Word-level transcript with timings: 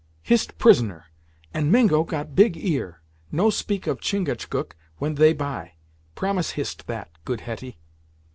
"Hist 0.23 0.57
prisoner, 0.57 1.05
and 1.53 1.71
Mingo 1.71 2.03
got 2.03 2.33
big 2.33 2.57
ear. 2.57 3.01
No 3.31 3.51
speak 3.51 3.85
of 3.85 4.01
Chingachgook 4.01 4.75
when 4.97 5.13
they 5.13 5.31
by. 5.31 5.73
Promise 6.15 6.53
Hist 6.57 6.87
that, 6.87 7.11
good 7.23 7.41
Hetty." 7.41 7.77